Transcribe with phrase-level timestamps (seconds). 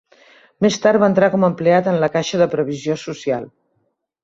[0.65, 3.49] Més tard va entrar com a empleat en la Caixa de Previsió Social.